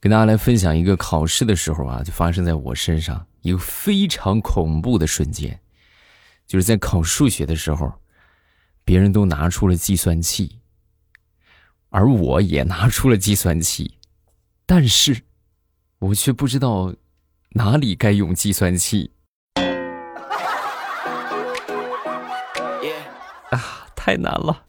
[0.00, 5.58] 跟大家来分享一个考试的时候啊，就发生在我身上一个非常恐怖的瞬间，
[6.46, 7.92] 就是在考数学的时候，
[8.84, 10.60] 别人都拿出了计算器，
[11.90, 13.96] 而我也拿出了计算器，
[14.64, 15.22] 但是，
[15.98, 16.94] 我却不知道
[17.50, 19.10] 哪里该用计算器。
[23.50, 24.64] 啊，太难了！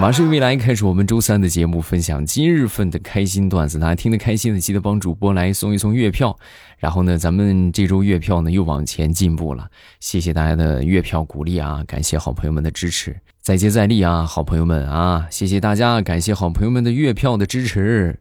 [0.00, 3.78] 马上未来开始我们周三的节目，分享今日份的开心段子。
[3.78, 6.34] 大家听得开心的，记得帮主播来送一送月票。
[6.78, 9.68] 然后呢，咱们这周月票呢又往前进步了，
[10.00, 11.84] 谢谢大家的月票鼓励啊！
[11.86, 15.26] 感谢好朋友们的支持，再接再厉啊，好朋友们啊！
[15.30, 18.18] 谢谢大家，感谢好朋友们的月票的支持。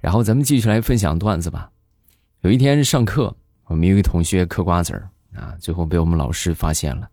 [0.00, 1.68] 然后咱们继续来分享段子吧。
[2.40, 7.06] 有一天上课，我们一个同学嗑瓜子儿啊，最后被我们老师发现了。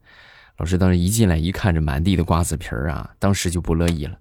[0.57, 4.17] 老师当时一进来一看，这满地的瓜子皮儿啊，当时就不乐意了。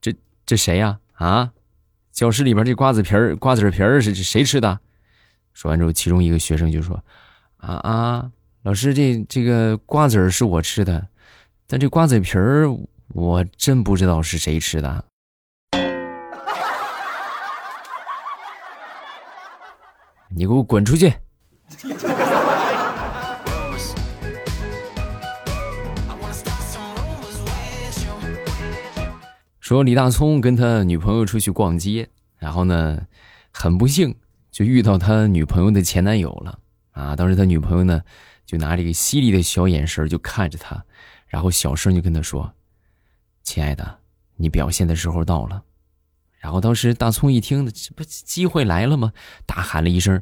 [0.00, 0.98] 这这谁呀？
[1.14, 1.52] 啊，
[2.12, 4.80] 教室里边这瓜子皮儿、瓜子皮儿是谁吃的？
[5.52, 7.02] 说完之后，其中一个学生就说
[7.58, 8.30] ：“啊啊，
[8.62, 11.06] 老师，这这个瓜子儿是我吃的，
[11.66, 12.68] 但这瓜子皮儿
[13.08, 15.04] 我真不知道是谁吃的。”
[20.32, 21.12] 你给我滚出去！
[29.70, 33.06] 说李大聪跟他女朋友出去逛街，然后呢，
[33.52, 34.16] 很不幸
[34.50, 36.58] 就遇到他女朋友的前男友了
[36.90, 37.14] 啊！
[37.14, 38.02] 当时他女朋友呢，
[38.44, 40.84] 就拿这个犀利的小眼神就看着他，
[41.28, 42.52] 然后小声就跟他说
[43.44, 43.98] ：“亲爱的，
[44.38, 45.62] 你表现的时候到了。”
[46.40, 49.12] 然后当时大葱一听，这不机会来了吗？
[49.46, 50.20] 大喊了一声：“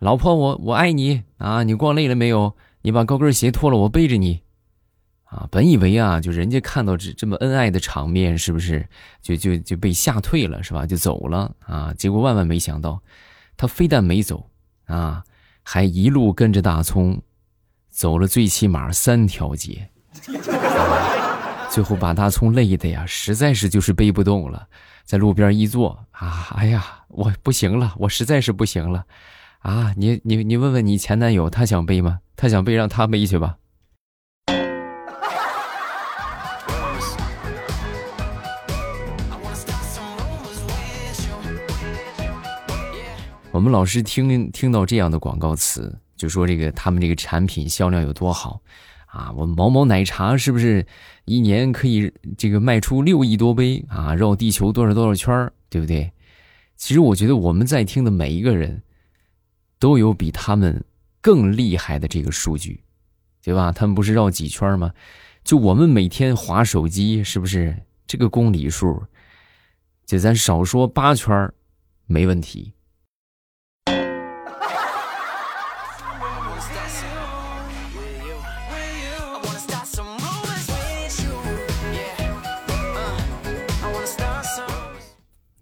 [0.00, 1.62] 老婆，我我爱你啊！
[1.62, 2.54] 你逛累了没有？
[2.82, 4.42] 你把高跟鞋脱了，我背着你。”
[5.32, 8.86] 啊，本以为啊，就人家看到这这么恩爱的场面，是不是
[9.22, 10.84] 就就就被吓退了，是吧？
[10.84, 11.94] 就走了啊。
[11.96, 13.00] 结果万万没想到，
[13.56, 14.50] 他非但没走
[14.84, 15.24] 啊，
[15.62, 17.18] 还一路跟着大葱，
[17.88, 19.88] 走了最起码三条街，
[21.72, 24.68] 最后把大葱累的呀，实在是就是背不动了，
[25.06, 29.06] 在路边一坐啊，哎呀，我不行了，我实在是不行了，
[29.60, 32.18] 啊，你你你问问你前男友，他想背吗？
[32.36, 33.56] 他想背，让他背去吧。
[43.52, 48.62] 我们老师听听到这样的广告词，就说这个他们这个产品销量有多好，
[49.04, 50.86] 啊，我们某某奶茶是不是
[51.26, 56.10] 一年可以这个卖出六亿多杯啊，绕地球多少多少圈儿对不对？
[56.76, 58.82] 其实我觉得我们在听的每一个人，
[59.78, 60.82] 都有比他们
[61.20, 62.82] 更厉害的这个数据，
[63.42, 63.70] 对吧？
[63.70, 64.90] 他们不是绕几圈吗？
[65.44, 67.76] 就我们每天划手机，是不是
[68.06, 69.02] 这个公里数？
[70.06, 71.52] 就咱少说八圈
[72.06, 72.72] 没问题。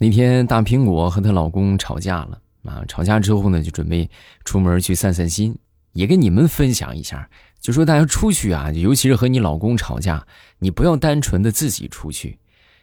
[0.02, 2.82] 那天大苹果和她老公吵架了啊！
[2.88, 4.08] 吵架之后呢，就准备
[4.46, 5.54] 出门去散散心，
[5.92, 7.28] 也跟你们分享一下，
[7.60, 10.26] 就说大家出去啊，尤其是和你老公吵架，
[10.58, 12.38] 你不要单纯的自己出去，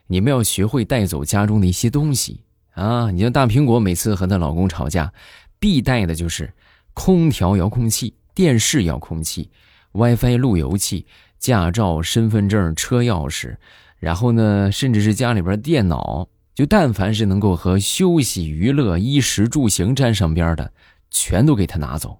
[0.06, 2.42] 你们要学会带走家中的一些东西
[2.76, 3.10] 啊！
[3.10, 5.12] 你像大苹果每次和她老公吵架，
[5.58, 6.54] 必带的就是
[6.94, 9.50] 空调遥控器、电视遥控器、
[9.94, 11.08] WiFi 路由器、
[11.40, 13.56] 驾照、身份证、车钥匙，
[13.98, 16.30] 然后呢，甚至是家里边电脑。
[16.57, 20.73] 就但凡是能够和休息、娱乐、衣食住行沾上边的，
[21.12, 22.19] 全都给他拿走。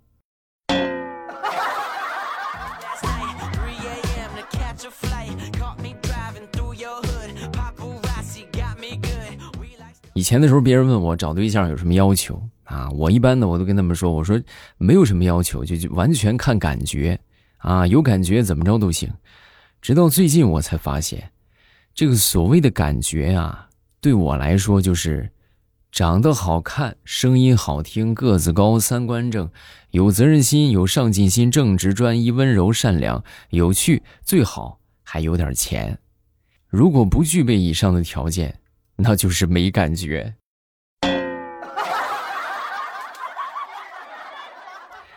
[10.13, 14.39] 以前的时候，别人问我找对象有什么要求啊，我一般的我都跟他们说，我说
[14.77, 17.19] 没有什么要求，就就完全看感觉
[17.57, 19.11] 啊，有感觉怎么着都行。
[19.81, 21.31] 直到最近我才发现，
[21.95, 23.63] 这个所谓的感觉啊。
[24.00, 25.31] 对我来说，就是
[25.91, 29.49] 长得好看、声音好听、个子高、三观正、
[29.91, 35.97] 有责任心、有上进心、正直专一、温柔善良、有趣，最好还有点钱。
[36.67, 38.59] 如果不具备以上的条件，
[38.96, 40.35] 那就是没感觉。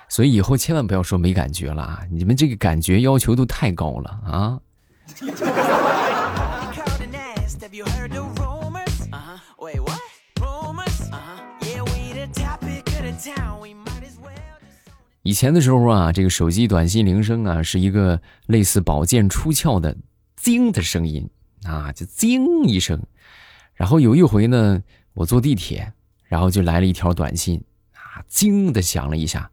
[0.09, 2.00] 所以以后千万不要说没感觉了啊！
[2.11, 4.59] 你们这个感觉要求都太高了啊！
[15.22, 19.94] 以前的时候啊，这个手机短信铃声啊，是一个类似宝剑出鞘的
[20.43, 21.28] “叮”的声音
[21.64, 23.02] 啊，就“叮”一声。
[23.75, 24.82] 然后有一回呢，
[25.12, 25.93] 我坐地铁，
[26.25, 27.62] 然后就来了一条短信，
[27.93, 29.50] 啊，惊的响了一下，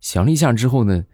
[0.00, 1.04] 响了一下之后呢，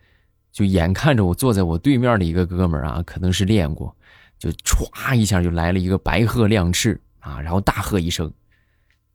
[0.53, 3.97] 就眼看着我坐在我对面的一个哥们儿啊，可能是练过，
[4.39, 8.33] 就歘一下就来了一个白鹤亮翅啊，然后大喝一声：“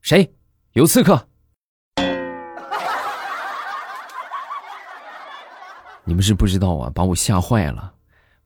[0.02, 0.34] 谁
[0.74, 1.28] 有刺客？”
[6.06, 7.94] 你们是不知道啊，把我吓坏了，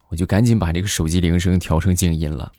[0.09, 2.51] 我就赶紧把这个手机铃声调成静音了。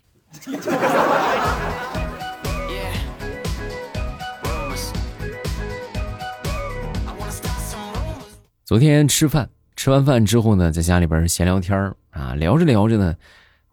[8.64, 13.14] 昨天吃饭，吃完饭之后呢，在家里边闲聊天啊，聊着聊着呢，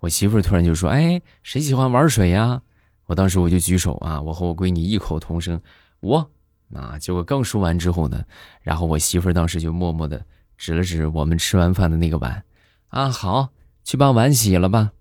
[0.02, 2.62] 我媳妇突然就说：“哎，谁喜欢玩水呀？”
[3.08, 5.60] 我当时我就举手啊，我和我闺女异口同声
[6.02, 6.30] ：“我。”
[6.74, 8.24] 啊，结果刚说完之后呢，
[8.62, 10.24] 然后我媳妇当时就默默的
[10.58, 12.44] 指了指我们吃完饭的那个碗，
[12.90, 13.50] 啊，好，
[13.84, 14.92] 去把碗洗了吧。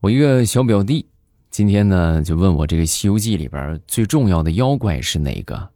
[0.00, 1.06] 我一个小表弟，
[1.50, 5.70] 今天呢就问我这个《西游记》里边最重要的妖怪是哪个？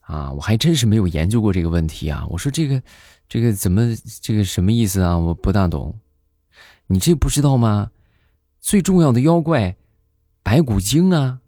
[0.00, 2.26] 啊，我还真是没有研究过这个问题啊。
[2.28, 2.82] 我说这个，
[3.26, 5.16] 这个怎么这个什么意思啊？
[5.16, 5.98] 我不大懂。
[6.88, 7.90] 你这不知道吗？
[8.64, 9.76] 最重要的妖怪，
[10.42, 11.38] 白骨精啊。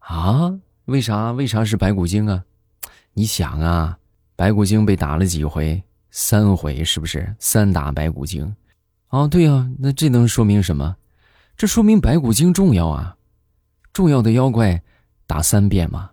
[0.00, 0.52] 啊？
[0.84, 1.32] 为啥？
[1.32, 2.44] 为啥是白骨精啊？
[3.14, 3.98] 你想啊，
[4.36, 5.82] 白骨精被打了几回？
[6.10, 7.34] 三回，是不是？
[7.38, 8.54] 三打白骨精。
[9.08, 10.94] 哦，对呀，那这能说明什么？
[11.56, 13.16] 这说明白骨精重要啊！
[13.94, 14.82] 重要的妖怪
[15.26, 16.10] 打三遍嘛。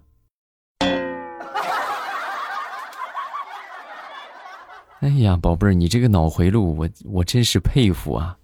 [5.02, 8.38] 哎呀，宝贝儿，你这个脑回路，我我真是佩服啊！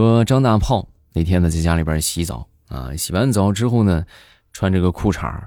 [0.00, 4.04] 说张大炮那天呢，在家里边洗澡啊，洗完澡之后呢。
[4.52, 5.40] 穿着个裤衩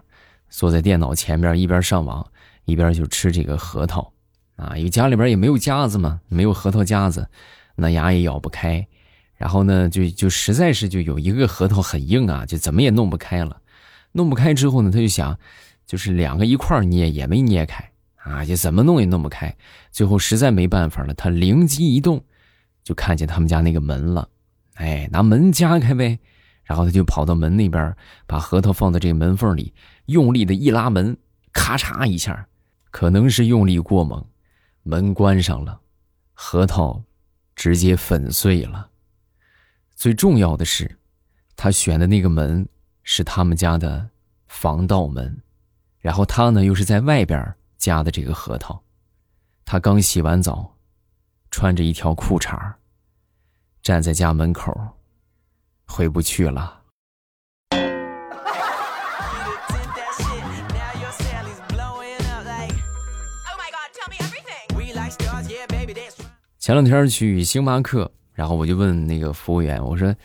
[0.50, 2.26] 坐在电脑前面，一边上网
[2.64, 4.14] 一边就吃这个核桃，
[4.56, 7.28] 啊，因为家里边也没有夹子嘛，没有核桃夹子，
[7.76, 8.88] 那牙也咬不开，
[9.36, 13.60] 然后呢，就就实在是就有一个核桃很硬啊，就怎么也弄不开了，
[14.14, 15.38] 弄不开之后呢，他就想，
[15.86, 19.54] 就是两个一块捏也没捏开，啊，就怎么弄也弄不开，
[19.92, 22.24] 最后实在没办法了，他灵机一动，
[22.86, 24.30] 就看见他们家那个门了，
[24.76, 26.20] 哎，拿门夹开呗。
[26.64, 27.94] 然后他就跑到门那边，
[28.26, 29.74] 把核桃放在这个门缝里，
[30.06, 31.18] 用力的一拉门，
[31.52, 32.48] 咔嚓一下，
[32.90, 34.26] 可能是用力过猛，
[34.84, 35.82] 门关上了，
[36.34, 37.04] 核桃
[37.54, 38.90] 直接粉碎了。
[39.94, 40.98] 最重要的是，
[41.58, 42.66] 他选的那个门
[43.04, 44.10] 是他们家的
[44.48, 45.42] 防盗门，
[46.00, 48.82] 然后他呢又是在外边夹的这个核桃，
[49.66, 50.78] 他刚洗完澡，
[51.52, 52.74] 穿着一条裤衩
[53.84, 54.74] 站在家门口。
[55.86, 56.80] 回不去了。
[66.58, 70.16] 前两天去星巴克，然后我就问那个服务员，我说：“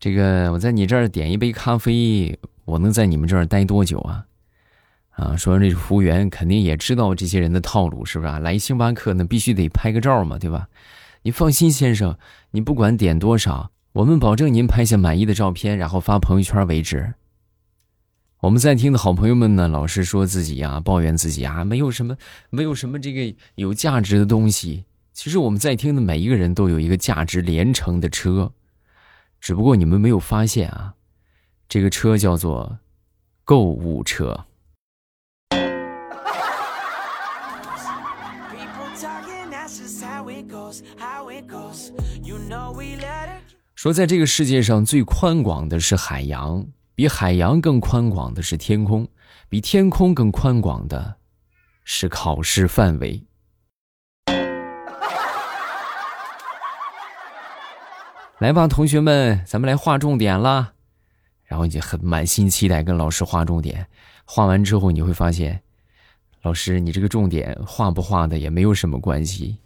[0.00, 4.24] 这个我在你这儿点一杯咖啡，我能在你们这儿待多久啊？”
[5.12, 8.38] 啊，说这服务员肯定也知道这些人的套路，是不是啊？
[8.38, 10.66] 来星巴克那必须得拍个照嘛，对吧？
[11.22, 12.18] 你放心，先生，
[12.50, 13.70] 你不管点多少。
[13.92, 17.14] 我们保证您拍下满意的照片，然后发朋友圈为止。
[18.40, 22.16] 我们在听的好朋友们呢，老是说自己呀，抱怨自己啊，没有什么，
[22.50, 24.84] 没有什么这个有价值的东西。
[25.12, 28.50] 其实我们在听的每一个人都有一个价值连城的车，
[29.40, 30.94] 只不过你们没有发现啊，
[31.68, 32.78] 这个车叫做
[33.44, 34.46] 购物车。
[43.82, 49.08] 说，在这个世界上最宽广的是海洋，比海洋更宽广的是天空，
[49.48, 51.16] 比天空更宽广的
[51.82, 53.20] 是考试范围。
[58.38, 60.74] 来吧，同学们，咱们来划重点啦。
[61.42, 63.88] 然后你就很满心期待跟老师划重点，
[64.24, 65.60] 画完之后你会发现，
[66.42, 69.58] 老师你这个重点画不画的也没有什么关系。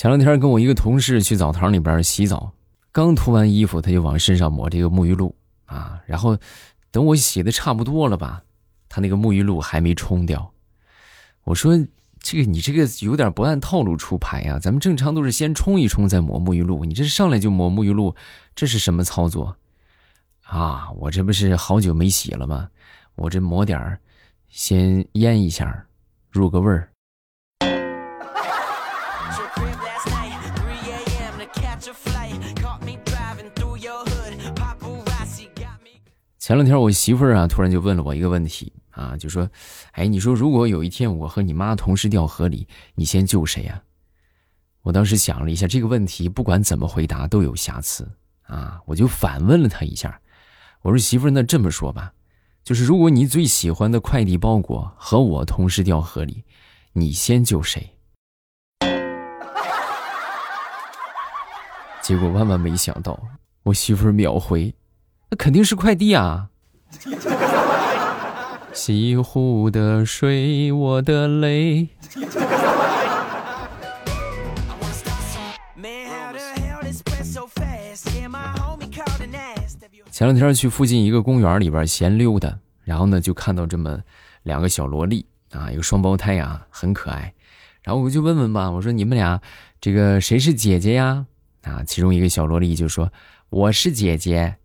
[0.00, 2.50] 前两天跟我一个同事去澡堂里边洗澡，
[2.90, 6.34] 刚脱完衣服，他就往身上抹这个沐浴露啊，然后
[6.90, 8.42] 等我洗的差不多了吧，
[8.88, 10.50] 他那个沐浴露还没冲掉。
[11.44, 11.78] 我说
[12.18, 18.16] ：“这个你这个有点不按套路出牌呀，咱们正常都是先冲一冲再抹沐浴露，你这上来就抹沐浴露，
[18.54, 19.54] 这是什么操作？”
[20.48, 22.70] 啊，我这不是好久没洗了吗？
[23.16, 24.00] 我这抹点儿，
[24.48, 25.84] 先腌一下，
[26.30, 26.88] 入个味儿。
[36.50, 39.48] 前两天我媳妇儿啊，突然就问了我一个问题啊，就说
[39.94, 42.66] ：“哎，你说如果有一天我和你妈同时掉河里，
[42.96, 43.84] 你先救谁呀？”
[44.82, 48.10] 我当时想了一下，这个问题不管怎么回答都有瑕疵
[48.42, 50.20] 啊，我就反问了她一下，
[50.82, 52.12] 我说：“媳妇儿，那这么说吧，
[52.64, 56.42] 就是如果你最喜欢的快递包裹和我同时掉河里，
[56.94, 57.94] 你先救谁？”
[62.02, 63.22] 结果万万没想到，
[63.62, 64.74] 我媳妇儿秒回。
[65.30, 66.48] 那肯定是快递啊！
[68.74, 71.88] 西湖的水，我的泪。
[80.10, 83.98] 前两天去附近一个公园里边闲溜达，然后呢就看到这么
[84.42, 87.32] 两个小萝莉啊，一个双胞胎啊，很可爱。
[87.82, 89.40] 然后我就问问吧，我说你们俩
[89.80, 91.24] 这个谁是姐姐呀？
[91.62, 93.12] 啊，其中一个小萝莉就说
[93.48, 94.56] 我是姐姐。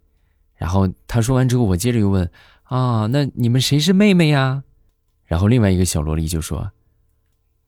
[0.56, 2.30] 然后他说完之后，我接着又问
[2.64, 4.64] ：“啊，那你们谁是妹妹呀？”
[5.26, 6.72] 然后另外一个小萝莉就说：“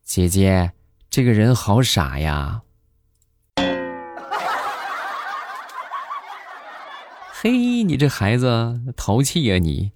[0.04, 0.72] 姐姐，
[1.10, 2.62] 这个人好傻呀。”
[7.40, 9.92] 嘿，你这孩子淘气呀你！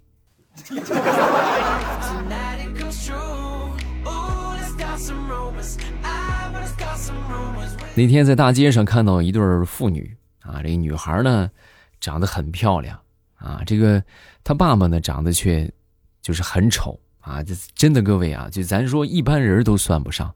[7.94, 11.50] 那天在大街上看到一对父女啊，这女孩呢。
[12.02, 13.00] 长得很漂亮
[13.36, 14.02] 啊，这个
[14.42, 15.72] 他爸爸呢长得却
[16.20, 20.34] 就是很丑啊，这真的各位啊，就咱说一般人都算不上，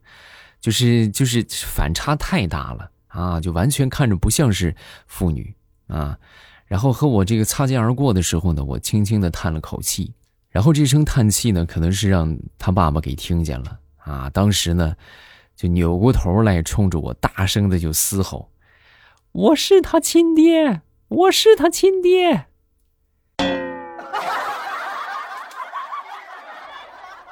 [0.60, 4.74] 就是就是反差太大了啊，就完全看着不像是
[5.08, 5.52] 妇女
[5.88, 6.16] 啊。
[6.66, 10.14] 然后和我这个擦肩而过的时候呢，我轻轻的叹了口气，
[10.48, 14.30] 然后这声叹气呢，可能是让他爸爸给听见了啊。
[14.30, 14.94] 当时呢，
[15.56, 18.50] 就扭过头来冲着我大声的就嘶吼
[19.32, 22.46] ：“我是他亲爹。”我是他亲爹。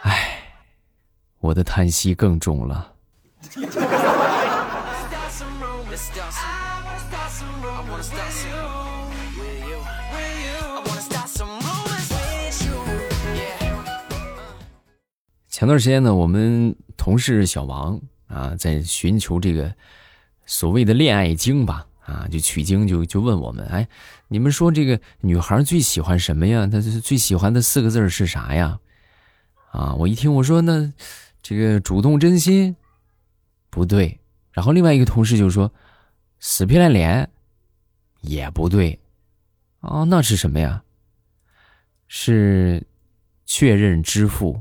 [0.02, 0.54] 唉，
[1.40, 2.92] 我的叹息更重了。
[15.48, 19.74] 前段时间呢，我们同事小王啊，在寻求这个
[20.46, 21.86] 所谓的恋爱经吧。
[22.04, 23.88] 啊，就取经就就问我们，哎，
[24.28, 26.66] 你们说这个女孩最喜欢什么呀？
[26.66, 28.78] 她最喜欢的四个字是啥呀？
[29.72, 30.92] 啊，我一听我说那
[31.42, 32.76] 这个主动真心
[33.70, 34.20] 不对，
[34.52, 35.72] 然后另外一个同事就说
[36.40, 37.30] 死皮赖脸
[38.20, 39.00] 也不对，
[39.80, 40.82] 啊，那是什么呀？
[42.06, 42.86] 是
[43.46, 44.60] 确认支付。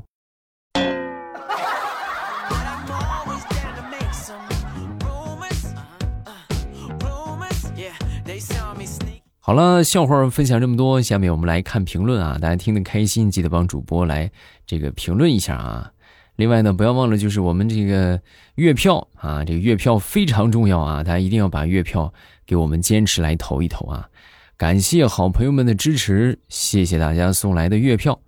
[9.38, 12.38] 好了，笑话分享这么多，下面我们来看评论啊！
[12.40, 14.30] 大家听得开心，记得帮主播来
[14.66, 15.92] 这个评论一下啊！
[16.36, 18.18] 另外呢，不要忘了就是我们这个
[18.54, 21.04] 月票啊，这个月票非常重要啊！
[21.04, 22.12] 大家一定要把月票
[22.46, 24.08] 给我们坚持来投一投啊！
[24.56, 28.18] 感谢好朋友们的支持，谢谢大家送来的月票。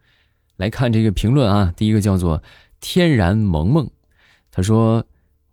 [0.58, 2.42] 来看这个评论啊，第一个叫做
[2.80, 3.88] 天然萌萌，
[4.52, 5.02] 他说。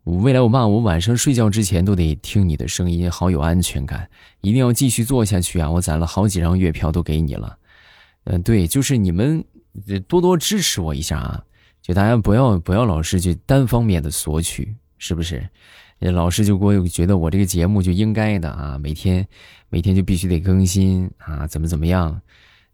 [0.03, 4.09] 未来我爸我晚上睡觉之前都得听你的声音，好有安全感，
[4.41, 5.71] 一定要继续做下去啊！
[5.71, 7.57] 我攒了好几张月票都给你了，
[8.25, 9.41] 嗯，对，就是你们
[10.09, 11.41] 多多支持我一下啊！
[11.81, 15.47] 就大家不要不要老是就单方面的索取，是不是？
[15.99, 19.25] 老师就给我觉得我这个节目就应该的啊，每天
[19.69, 22.19] 每天就必须得更新啊，怎么怎么样，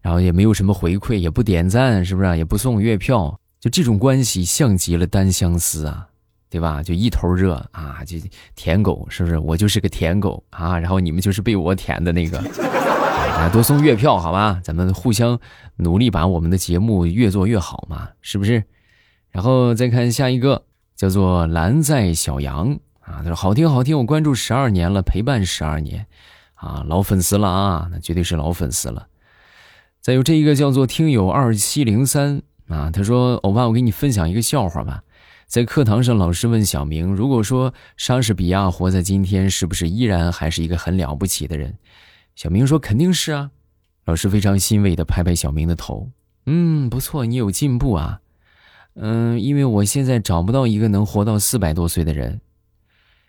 [0.00, 2.36] 然后也没有什么回馈，也不点赞，是不是？
[2.36, 6.08] 也不送月票，就这种关系像极了单相思啊！
[6.50, 6.82] 对吧？
[6.82, 8.18] 就一头热啊，就
[8.56, 9.38] 舔狗是不是？
[9.38, 12.42] 我就是个舔狗啊，然后你们就是被我舔的那个。
[12.42, 14.60] 大家多送月票好吧？
[14.62, 15.38] 咱们互相
[15.76, 18.62] 努力，把我们的节目越做越好嘛，是不是？
[19.30, 20.64] 然后再看下一个，
[20.96, 26.04] 叫做蓝在小杨啊，他说好听好听，我关注十二年了，陪伴十二年
[26.54, 29.06] 啊，老粉丝了啊，那绝对是老粉丝了。
[30.00, 35.02] 再有这一个叫做听友二七零三啊，他说欧巴，我给你分享一个笑话吧。
[35.50, 41.76] 在课堂上，老师问小明：“如果说莎士比亚活在今天，是不是依然还是一个很了不起的人？”
[42.36, 43.50] 小明说：“肯定是啊。”
[44.06, 46.08] 老师非常欣慰地拍拍小明的头
[46.46, 48.20] ：“嗯，不错，你有进步啊。
[48.94, 52.40] 嗯，因为我现在找不到一个能活到四百多岁的人。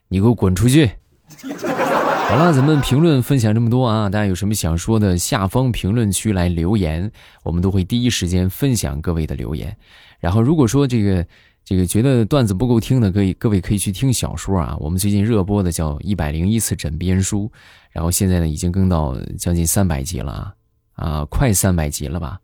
[0.08, 0.92] 你给我滚出去！”
[1.42, 7.12] 好了，咱们评论分享这么多啊，大家有什么想说的，下方评论区来留言，
[7.42, 9.76] 我们都会第一时间分享各位的留言。
[10.20, 11.26] 然后，如果说这个。
[11.72, 14.76] 这个觉得段子不够听的，可以各位可以去听小说啊。
[14.78, 17.46] 我们最近热播的叫《一百零一次枕边书》，
[17.92, 20.54] 然后现在呢已经更到将近三百集了啊
[20.96, 22.42] 啊，快三百集了吧？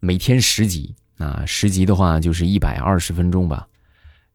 [0.00, 3.68] 每天十集啊，十集的话就是一百二十分钟吧，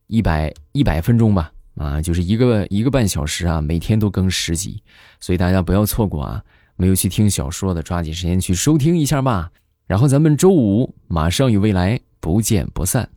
[0.05, 4.83] 一百一百分钟吧，啊，就是一个一个半小时啊，每天都更十集，
[5.19, 6.43] 所以大家不要错过啊！
[6.75, 9.51] 没有去听小说的，抓紧时间去收听一下吧。
[9.87, 13.09] 然后咱们周五马上与未来不见不散。